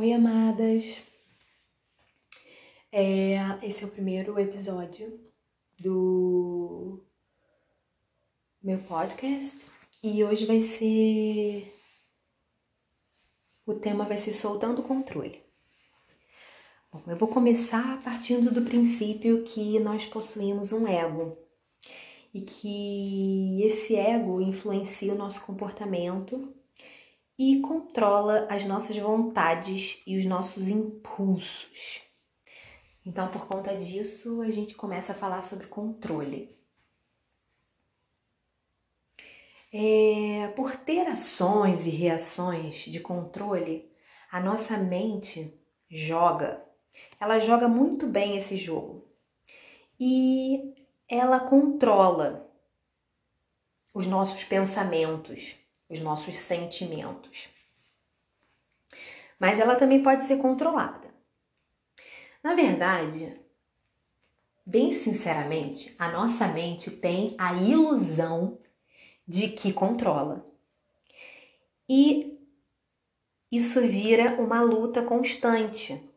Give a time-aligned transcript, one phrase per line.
[0.00, 1.02] Oi, amadas!
[2.90, 5.20] É, esse é o primeiro episódio
[5.78, 7.04] do
[8.62, 9.66] meu podcast
[10.02, 11.70] e hoje vai ser.
[13.66, 15.42] O tema vai ser soltando o controle.
[16.90, 21.36] Bom, eu vou começar partindo do princípio que nós possuímos um ego
[22.32, 26.58] e que esse ego influencia o nosso comportamento
[27.42, 32.02] e controla as nossas vontades e os nossos impulsos.
[33.04, 36.54] Então, por conta disso, a gente começa a falar sobre controle.
[39.72, 43.90] É, por ter ações e reações de controle,
[44.30, 46.62] a nossa mente joga.
[47.18, 49.08] Ela joga muito bem esse jogo.
[49.98, 50.74] E
[51.08, 52.46] ela controla
[53.94, 55.58] os nossos pensamentos,
[55.90, 57.48] os nossos sentimentos.
[59.38, 61.10] Mas ela também pode ser controlada.
[62.42, 63.38] Na verdade,
[64.64, 68.58] bem sinceramente, a nossa mente tem a ilusão
[69.26, 70.44] de que controla.
[71.88, 72.38] E
[73.50, 76.08] isso vira uma luta constante,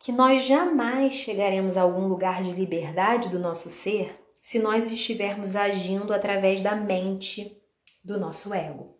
[0.00, 5.54] que nós jamais chegaremos a algum lugar de liberdade do nosso ser se nós estivermos
[5.54, 7.56] agindo através da mente
[8.02, 8.99] do nosso ego.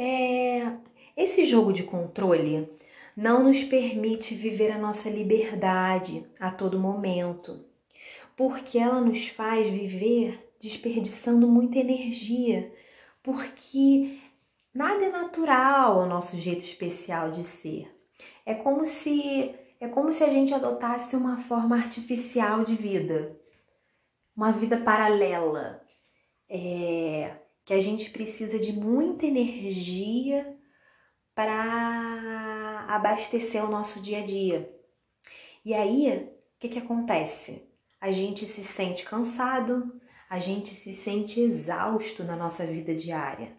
[0.00, 0.78] É,
[1.16, 2.70] esse jogo de controle
[3.16, 7.64] não nos permite viver a nossa liberdade a todo momento,
[8.36, 12.72] porque ela nos faz viver desperdiçando muita energia,
[13.24, 14.20] porque
[14.72, 17.92] nada é natural ao nosso jeito especial de ser.
[18.46, 23.36] É como se é como se a gente adotasse uma forma artificial de vida,
[24.36, 25.82] uma vida paralela,
[26.48, 27.36] é,
[27.68, 30.58] que a gente precisa de muita energia
[31.34, 34.74] para abastecer o nosso dia a dia.
[35.62, 37.70] E aí, o que, que acontece?
[38.00, 43.54] A gente se sente cansado, a gente se sente exausto na nossa vida diária,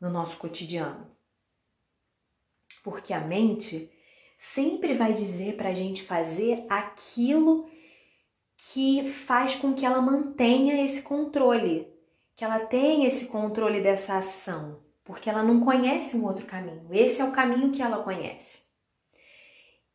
[0.00, 1.16] no nosso cotidiano.
[2.82, 3.88] Porque a mente
[4.36, 7.70] sempre vai dizer para a gente fazer aquilo
[8.56, 11.93] que faz com que ela mantenha esse controle,
[12.36, 16.88] que ela tenha esse controle dessa ação, porque ela não conhece um outro caminho.
[16.90, 18.62] Esse é o caminho que ela conhece.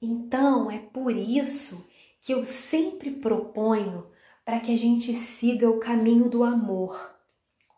[0.01, 1.85] Então, é por isso
[2.21, 4.07] que eu sempre proponho
[4.45, 7.13] para que a gente siga o caminho do amor,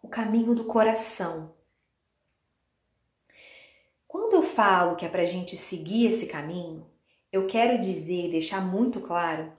[0.02, 1.54] o caminho do coração.
[4.08, 6.86] Quando eu falo que é para a gente seguir esse caminho,
[7.32, 9.52] eu quero dizer deixar muito claro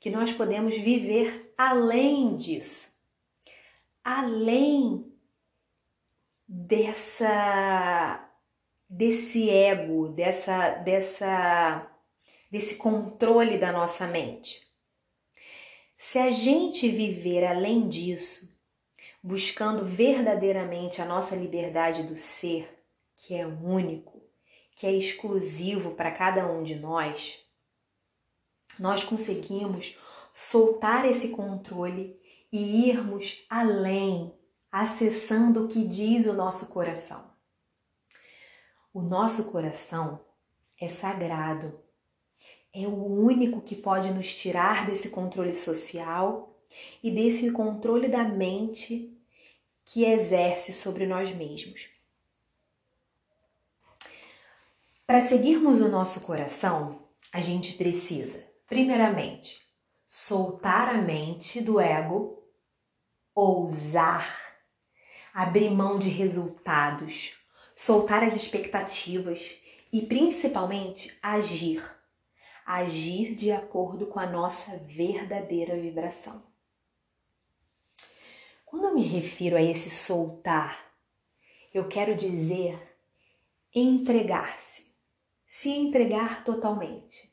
[0.00, 2.97] que nós podemos viver além disso,
[4.08, 5.12] além
[6.48, 8.26] dessa
[8.88, 11.90] desse ego, dessa dessa
[12.50, 14.66] desse controle da nossa mente.
[15.98, 18.58] Se a gente viver além disso,
[19.22, 22.82] buscando verdadeiramente a nossa liberdade do ser,
[23.14, 24.22] que é único,
[24.74, 27.44] que é exclusivo para cada um de nós,
[28.78, 29.98] nós conseguimos
[30.32, 32.18] soltar esse controle
[32.52, 34.34] e irmos além,
[34.70, 37.24] acessando o que diz o nosso coração.
[38.92, 40.20] O nosso coração
[40.80, 41.78] é sagrado,
[42.72, 46.56] é o único que pode nos tirar desse controle social
[47.02, 49.16] e desse controle da mente
[49.84, 51.90] que exerce sobre nós mesmos.
[55.06, 59.66] Para seguirmos o nosso coração, a gente precisa, primeiramente,
[60.06, 62.37] soltar a mente do ego,
[63.38, 64.28] ousar,
[65.32, 67.36] abrir mão de resultados,
[67.74, 69.60] soltar as expectativas
[69.92, 71.82] e principalmente agir.
[72.66, 76.42] Agir de acordo com a nossa verdadeira vibração.
[78.66, 80.78] Quando eu me refiro a esse soltar,
[81.72, 82.78] eu quero dizer
[83.74, 84.88] entregar-se
[85.48, 87.32] se entregar totalmente.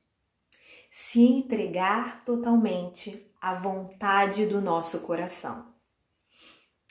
[0.89, 5.74] Se entregar totalmente à vontade do nosso coração.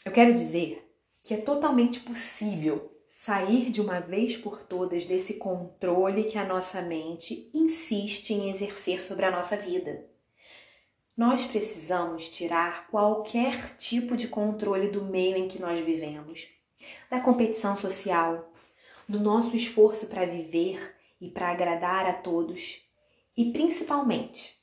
[0.05, 0.87] Eu quero dizer
[1.23, 6.83] que é totalmente possível sair de uma vez por todas desse controle que a nossa
[6.83, 10.07] mente insiste em exercer sobre a nossa vida.
[11.17, 16.51] Nós precisamos tirar qualquer tipo de controle do meio em que nós vivemos,
[17.09, 18.53] da competição social,
[19.09, 22.87] do nosso esforço para viver e para agradar a todos
[23.35, 24.61] e principalmente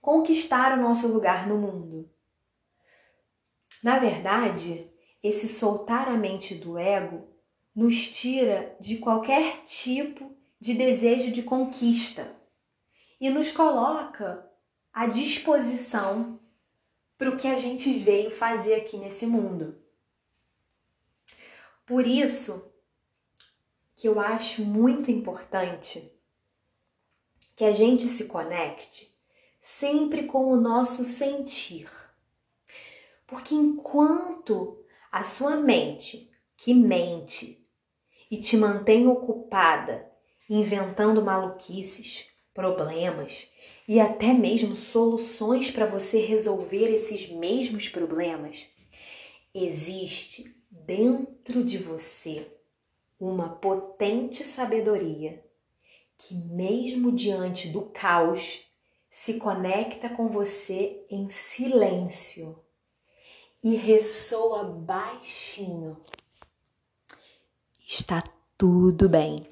[0.00, 2.08] conquistar o nosso lugar no mundo.
[3.82, 4.90] Na verdade,
[5.22, 7.28] esse soltar a mente do ego
[7.74, 12.34] nos tira de qualquer tipo de desejo de conquista
[13.20, 14.50] e nos coloca
[14.92, 16.40] à disposição
[17.18, 19.76] para o que a gente veio fazer aqui nesse mundo.
[21.84, 22.72] Por isso
[23.94, 26.12] que eu acho muito importante
[27.54, 29.16] que a gente se conecte
[29.62, 31.90] sempre com o nosso sentir.
[33.26, 37.66] Porque enquanto a sua mente, que mente
[38.30, 40.10] e te mantém ocupada
[40.48, 43.50] inventando maluquices, problemas
[43.88, 48.66] e até mesmo soluções para você resolver esses mesmos problemas,
[49.54, 52.46] existe dentro de você
[53.18, 55.44] uma potente sabedoria
[56.18, 58.64] que, mesmo diante do caos,
[59.10, 62.65] se conecta com você em silêncio
[63.66, 65.96] e ressoa baixinho.
[67.84, 68.22] Está
[68.56, 69.44] tudo bem.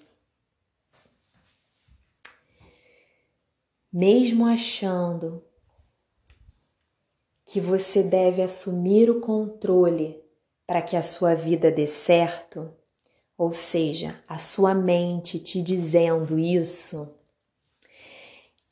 [3.92, 5.44] Mesmo achando
[7.44, 10.22] que você deve assumir o controle
[10.64, 12.72] para que a sua vida dê certo,
[13.36, 17.12] ou seja, a sua mente te dizendo isso,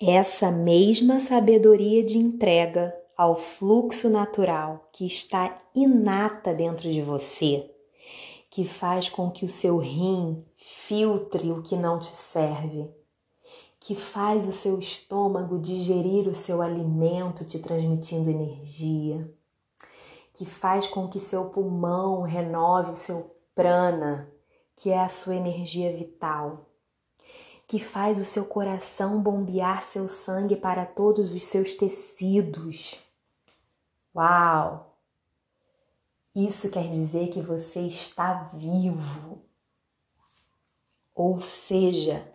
[0.01, 7.71] essa mesma sabedoria de entrega ao fluxo natural que está inata dentro de você,
[8.51, 12.91] que faz com que o seu rim filtre o que não te serve,
[13.81, 19.29] que faz o seu estômago digerir o seu alimento, te transmitindo energia,
[20.33, 24.31] que faz com que seu pulmão renove o seu prana,
[24.77, 26.67] que é a sua energia vital,
[27.67, 33.02] que faz o seu coração bombear seu sangue para todos os seus tecidos.
[34.15, 34.99] Uau!
[36.35, 39.43] Isso quer dizer que você está vivo.
[41.15, 42.27] Ou seja,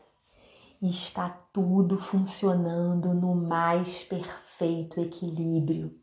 [0.81, 5.99] está tudo funcionando no mais perfeito equilíbrio.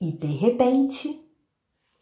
[0.00, 1.22] E de repente,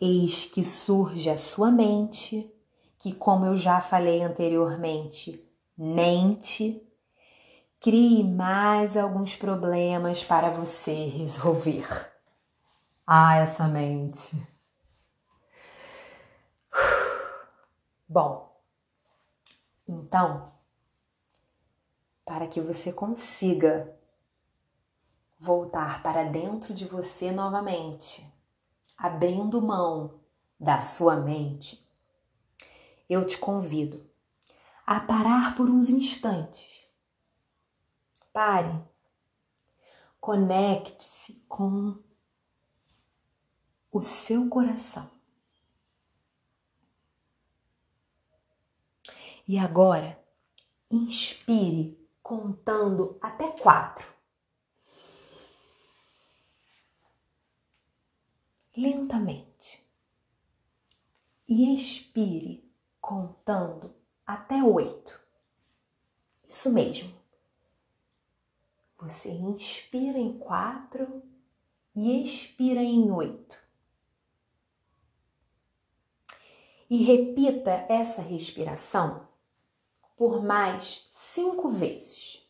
[0.00, 2.52] eis que surge a sua mente
[2.98, 6.82] que, como eu já falei anteriormente, mente,
[7.80, 12.17] crie mais alguns problemas para você resolver.
[13.10, 14.36] Ah, essa mente.
[18.06, 18.54] Bom,
[19.88, 20.52] então,
[22.22, 23.98] para que você consiga
[25.40, 28.30] voltar para dentro de você novamente,
[28.94, 30.20] abrindo mão
[30.60, 31.82] da sua mente,
[33.08, 34.06] eu te convido
[34.86, 36.86] a parar por uns instantes.
[38.34, 38.84] Pare.
[40.20, 42.06] Conecte-se com
[43.90, 45.10] o seu coração.
[49.46, 50.22] E agora,
[50.90, 54.06] inspire contando até quatro.
[58.76, 59.82] Lentamente.
[61.48, 62.70] E expire
[63.00, 63.94] contando
[64.26, 65.18] até oito.
[66.46, 67.18] Isso mesmo.
[68.98, 71.22] Você inspira em quatro
[71.94, 73.67] e expira em oito.
[76.90, 79.28] E repita essa respiração
[80.16, 82.42] por mais cinco vezes.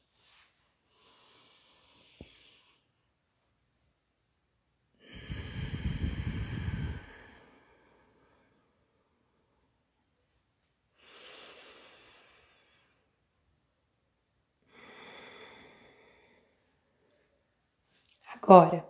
[18.40, 18.88] Agora,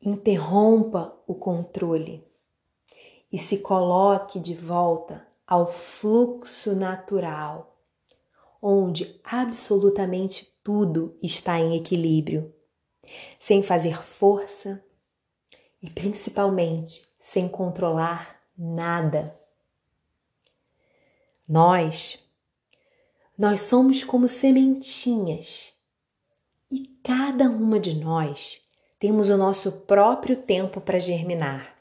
[0.00, 2.27] interrompa o controle
[3.30, 7.78] e se coloque de volta ao fluxo natural,
[8.60, 12.54] onde absolutamente tudo está em equilíbrio,
[13.38, 14.84] sem fazer força
[15.80, 19.38] e principalmente sem controlar nada.
[21.48, 22.22] Nós,
[23.36, 25.72] nós somos como sementinhas
[26.70, 28.60] e cada uma de nós
[28.98, 31.77] temos o nosso próprio tempo para germinar.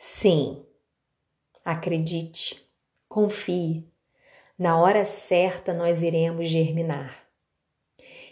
[0.00, 0.64] Sim,
[1.64, 2.64] acredite,
[3.08, 3.84] confie,
[4.56, 7.26] na hora certa nós iremos germinar.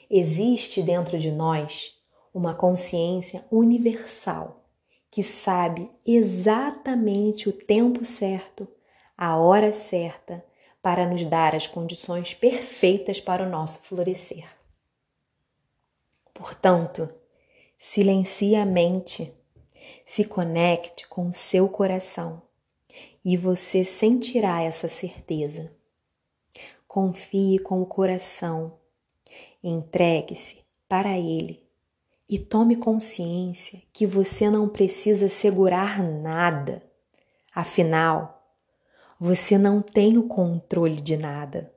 [0.08, 2.00] Existe dentro de nós
[2.32, 4.64] uma consciência universal
[5.10, 8.68] que sabe exatamente o tempo certo,
[9.18, 10.44] a hora certa
[10.80, 14.48] para nos dar as condições perfeitas para o nosso florescer.
[16.32, 17.12] Portanto,
[17.76, 19.35] silencie a mente,
[20.04, 22.42] se conecte com o seu coração
[23.24, 25.72] e você sentirá essa certeza.
[26.86, 28.78] Confie com o coração,
[29.62, 31.66] entregue-se para Ele
[32.28, 36.82] e tome consciência que você não precisa segurar nada.
[37.54, 38.54] Afinal,
[39.18, 41.72] você não tem o controle de nada.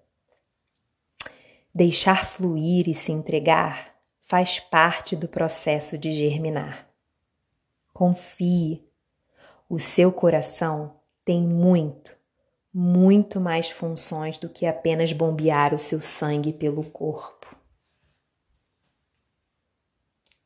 [1.74, 6.88] Deixar fluir e se entregar faz parte do processo de germinar.
[8.00, 8.89] Confie,
[9.68, 12.15] o seu coração tem muito,
[12.74, 17.53] muito mais funções do que apenas bombear o seu sangue pelo corpo.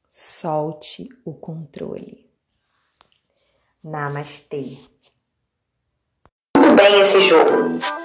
[0.09, 2.27] Solte o controle.
[3.83, 4.79] Namastê.
[6.57, 7.51] Muito bem esse jogo.